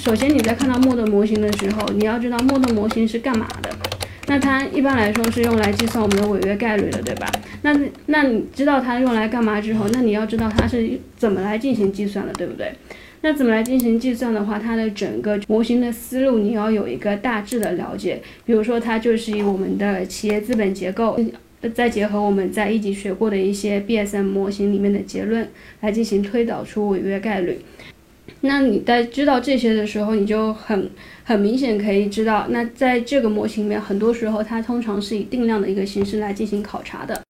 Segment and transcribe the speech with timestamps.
[0.00, 3.70] 首先你在看到莫德模型的时候，你要知道莫德模型是干嘛的。
[4.28, 7.30] 那它一般来说是用来计算我们的违约概率的，对吧？
[7.60, 12.72] 那那你知道它用来干嘛之后，那你要知道它是怎么来进行计算的，对不对？
[13.20, 18.22] 那怎么来进行计算的话，它的整个模型的思路你要有一个大致的了解。
[18.46, 21.20] 比如说，它就是以我们的企业资本结构，
[21.74, 25.46] 再结合我们在一级学过的一些 BSM 模型里面的结论
[25.82, 27.58] 来进行推导出违约概率。
[28.40, 30.90] 那你在知道这些的时候，你就很
[31.24, 37.20] 很明显可以知道，那在这个模型里面，很多时候它通常是以定量的一个形式来进行考察的。